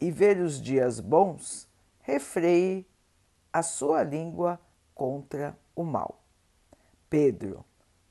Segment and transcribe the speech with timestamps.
[0.00, 1.68] e ver os dias bons,
[2.00, 2.86] refreie
[3.52, 4.60] a sua língua
[4.94, 6.22] contra o mal.
[7.10, 7.64] Pedro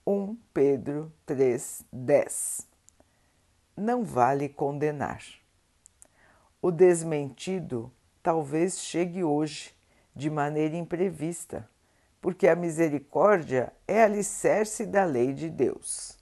[0.06, 2.68] 1 Pedro 3, 10
[3.76, 5.24] Não vale condenar.
[6.62, 7.92] O desmentido
[8.24, 9.76] talvez chegue hoje
[10.16, 11.70] de maneira imprevista,
[12.20, 16.18] porque a misericórdia é alicerce da lei de Deus.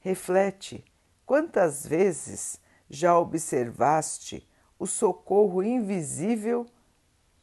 [0.00, 0.84] Reflete
[1.26, 6.66] quantas vezes já observaste o socorro invisível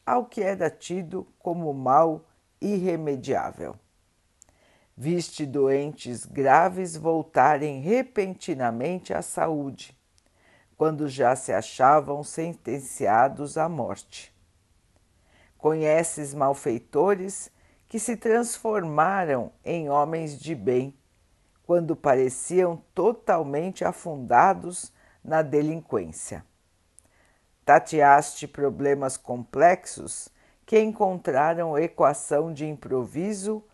[0.04, 2.24] ao que era tido como mal
[2.60, 3.76] irremediável.
[4.96, 9.96] Viste doentes graves voltarem repentinamente à saúde,
[10.76, 14.34] quando já se achavam sentenciados à morte.
[15.56, 17.50] Conheces malfeitores
[17.88, 20.94] que se transformaram em homens de bem,
[21.64, 24.92] quando pareciam totalmente afundados
[25.24, 26.44] na delinquência
[27.64, 30.28] Tateaste problemas complexos
[30.66, 33.64] que encontraram equação de improviso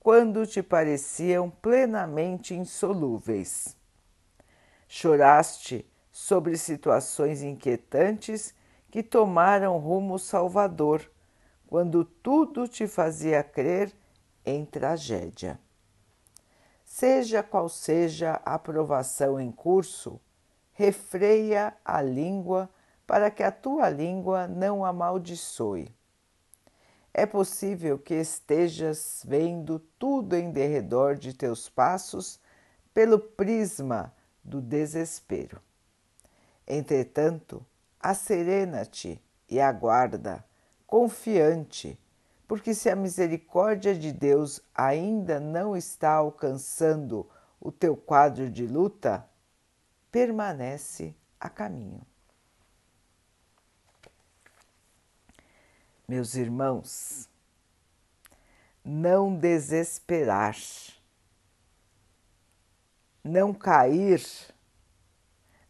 [0.00, 3.76] quando te pareciam plenamente insolúveis.
[4.88, 8.54] Choraste sobre situações inquietantes
[8.90, 11.10] que tomaram rumo salvador,
[11.66, 13.92] quando tudo te fazia crer
[14.44, 15.58] em tragédia.
[16.84, 20.20] Seja qual seja a provação em curso,
[20.72, 22.70] refreia a língua
[23.06, 25.94] para que a tua língua não amaldiçoe.
[27.12, 32.40] É possível que estejas vendo tudo em derredor de teus passos
[32.92, 34.12] pelo prisma
[34.42, 35.60] do desespero.
[36.66, 37.64] Entretanto,
[38.00, 40.44] acerena-te e aguarda,
[40.86, 41.98] confiante,
[42.48, 47.28] porque se a misericórdia de Deus ainda não está alcançando
[47.60, 49.24] o teu quadro de luta,
[50.10, 52.02] permanece a caminho.
[56.06, 57.28] Meus irmãos,
[58.84, 60.56] não desesperar,
[63.22, 64.22] não cair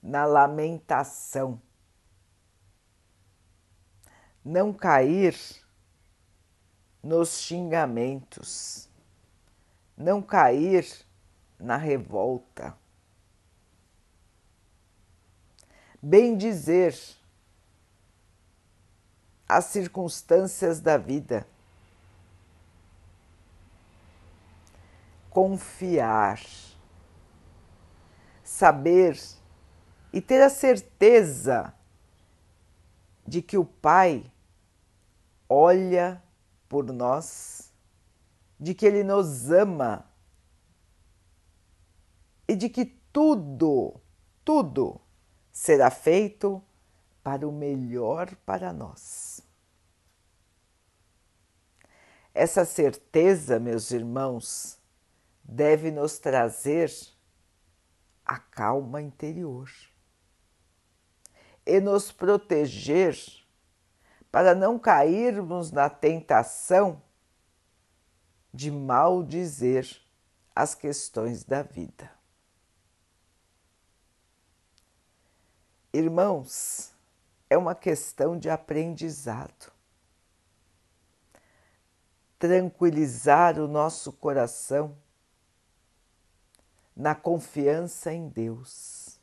[0.02, 1.60] na lamentação,
[4.44, 5.36] não cair
[7.02, 8.88] nos xingamentos,
[9.96, 11.06] não cair
[11.58, 12.76] na revolta.
[16.02, 16.94] Bem dizer
[19.48, 21.46] as circunstâncias da vida.
[25.30, 26.40] Confiar,
[28.42, 29.20] saber
[30.12, 31.74] e ter a certeza
[33.26, 34.30] de que o Pai
[35.48, 36.22] olha
[36.68, 37.72] por nós,
[38.58, 40.08] de que Ele nos ama
[42.46, 44.00] e de que tudo,
[44.44, 45.00] tudo
[45.50, 46.62] será feito
[47.24, 49.40] para o melhor para nós.
[52.34, 54.78] Essa certeza, meus irmãos,
[55.42, 56.92] deve nos trazer
[58.24, 59.70] a calma interior
[61.66, 63.16] e nos proteger
[64.30, 67.00] para não cairmos na tentação
[68.52, 70.00] de maldizer
[70.54, 72.12] as questões da vida.
[75.92, 76.93] Irmãos,
[77.48, 79.72] é uma questão de aprendizado.
[82.38, 84.96] Tranquilizar o nosso coração
[86.94, 89.18] na confiança em Deus.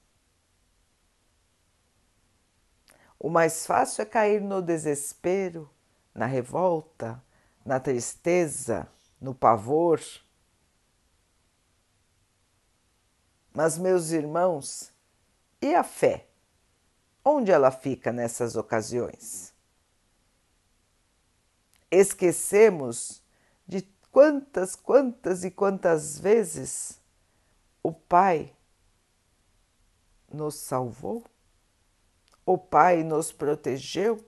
[3.19, 5.69] O mais fácil é cair no desespero,
[6.13, 7.23] na revolta,
[7.63, 8.87] na tristeza,
[9.19, 10.01] no pavor.
[13.53, 14.91] Mas, meus irmãos,
[15.61, 16.30] e a fé?
[17.23, 19.53] Onde ela fica nessas ocasiões?
[21.89, 23.21] Esquecemos
[23.67, 23.81] de
[24.11, 26.99] quantas, quantas e quantas vezes
[27.83, 28.55] o Pai
[30.31, 31.23] nos salvou?
[32.45, 34.25] O Pai nos protegeu?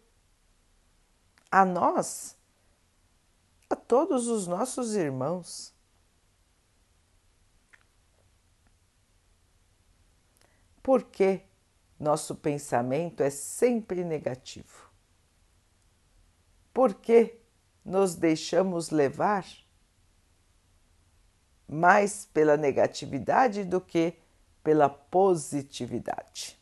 [1.50, 2.36] A nós,
[3.69, 5.74] a todos os nossos irmãos.
[10.81, 11.44] Por quê?
[12.03, 14.91] Nosso pensamento é sempre negativo.
[16.73, 17.39] Por que
[17.83, 19.45] nos deixamos levar
[21.67, 24.17] mais pela negatividade do que
[24.63, 26.59] pela positividade.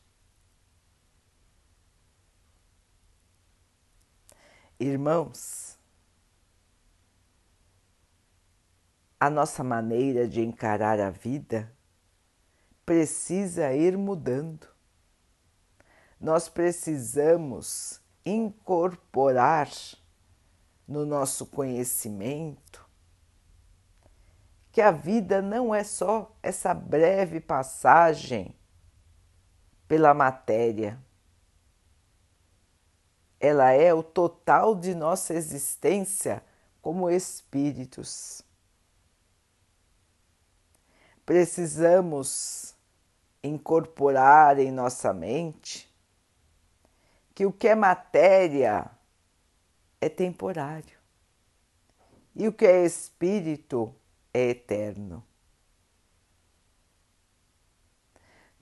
[4.80, 5.78] Irmãos,
[9.20, 11.72] a nossa maneira de encarar a vida
[12.84, 14.71] precisa ir mudando.
[16.22, 19.70] Nós precisamos incorporar
[20.88, 22.88] no nosso conhecimento
[24.72, 28.56] que a vida não é só essa breve passagem
[29.88, 30.98] pela matéria
[33.42, 36.44] ela é o total de nossa existência
[36.80, 38.44] como espíritos.
[41.26, 42.76] Precisamos
[43.44, 45.91] incorporar em nossa mente
[47.34, 48.90] que o que é matéria
[50.00, 51.00] é temporário
[52.36, 53.94] e o que é espírito
[54.34, 55.24] é eterno.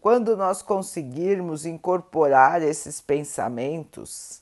[0.01, 4.41] Quando nós conseguirmos incorporar esses pensamentos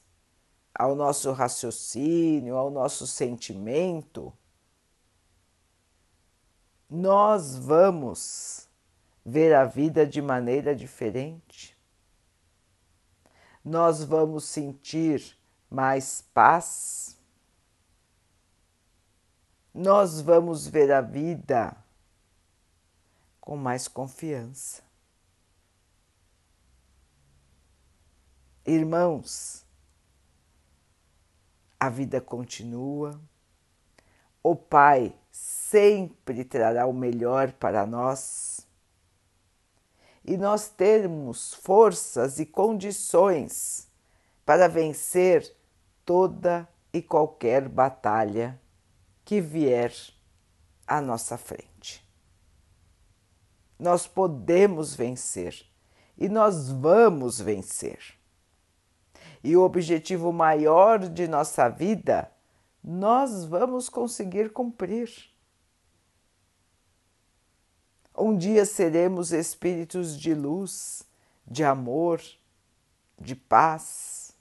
[0.74, 4.32] ao nosso raciocínio, ao nosso sentimento,
[6.90, 8.68] nós vamos
[9.26, 11.77] ver a vida de maneira diferente.
[13.68, 15.38] Nós vamos sentir
[15.70, 17.18] mais paz.
[19.74, 21.76] Nós vamos ver a vida
[23.42, 24.82] com mais confiança.
[28.66, 29.66] Irmãos,
[31.78, 33.20] a vida continua.
[34.42, 38.57] O Pai sempre trará o melhor para nós.
[40.28, 43.88] E nós termos forças e condições
[44.46, 45.56] para vencer
[46.06, 48.60] toda e qualquer batalha
[49.24, 49.94] que vier
[50.86, 52.06] à nossa frente.
[53.80, 55.66] Nós podemos vencer
[56.18, 58.18] e nós vamos vencer
[59.44, 62.30] e o objetivo maior de nossa vida,
[62.84, 65.10] nós vamos conseguir cumprir.
[68.18, 71.04] Um dia seremos espíritos de luz,
[71.46, 72.22] de amor,
[73.20, 74.34] de paz,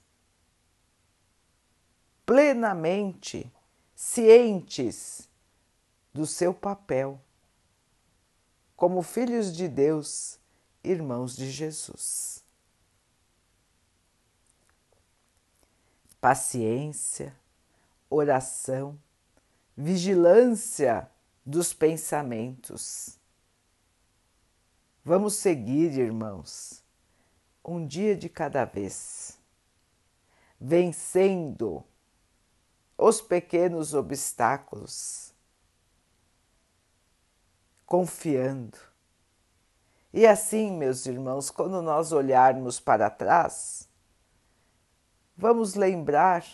[2.25, 3.51] plenamente
[3.95, 5.29] cientes
[6.13, 7.21] do seu papel
[8.75, 10.39] como filhos de Deus,
[10.83, 12.37] irmãos de Jesus.
[16.19, 17.35] paciência,
[18.09, 18.99] oração,
[19.75, 21.09] vigilância
[21.45, 23.16] dos pensamentos.
[25.07, 26.83] Vamos seguir, irmãos,
[27.63, 29.39] um dia de cada vez,
[30.59, 31.81] vencendo
[32.97, 35.33] os pequenos obstáculos,
[37.85, 38.77] confiando.
[40.11, 43.87] E assim, meus irmãos, quando nós olharmos para trás,
[45.37, 46.45] vamos lembrar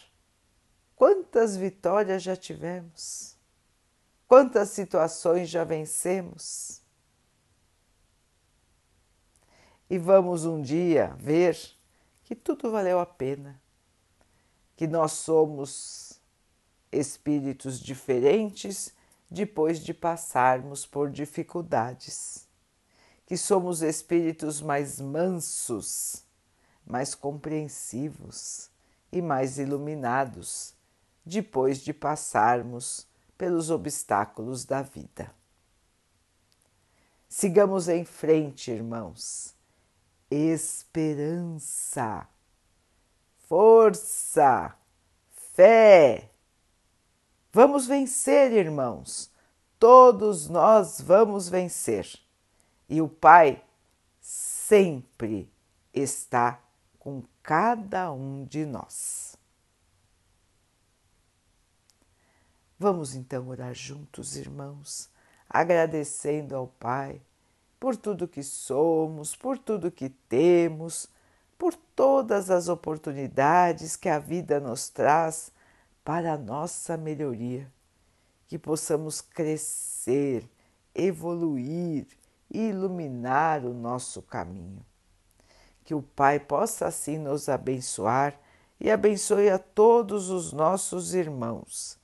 [0.96, 3.36] quantas vitórias já tivemos,
[4.28, 6.83] quantas situações já vencemos.
[9.94, 11.56] E vamos um dia ver
[12.24, 13.62] que tudo valeu a pena,
[14.76, 16.20] que nós somos
[16.92, 18.92] espíritos diferentes
[19.30, 22.48] depois de passarmos por dificuldades,
[23.28, 26.24] que somos espíritos mais mansos,
[26.84, 28.72] mais compreensivos
[29.12, 30.74] e mais iluminados
[31.24, 33.06] depois de passarmos
[33.38, 35.32] pelos obstáculos da vida.
[37.30, 39.54] Sigamos em frente, irmãos.
[40.36, 42.28] Esperança,
[43.48, 44.76] força,
[45.54, 46.32] fé.
[47.52, 49.32] Vamos vencer, irmãos.
[49.78, 52.20] Todos nós vamos vencer.
[52.90, 53.64] E o Pai
[54.20, 55.48] sempre
[55.94, 56.60] está
[56.98, 59.38] com cada um de nós.
[62.80, 65.12] Vamos então orar juntos, irmãos,
[65.48, 67.22] agradecendo ao Pai
[67.84, 71.10] por tudo que somos, por tudo que temos,
[71.58, 75.52] por todas as oportunidades que a vida nos traz
[76.02, 77.70] para a nossa melhoria,
[78.48, 80.50] que possamos crescer,
[80.96, 82.08] evoluir
[82.50, 84.82] e iluminar o nosso caminho
[85.84, 88.40] que o Pai possa assim nos abençoar
[88.80, 92.00] e abençoe a todos os nossos irmãos.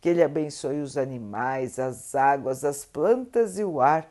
[0.00, 4.10] Que Ele abençoe os animais, as águas, as plantas e o ar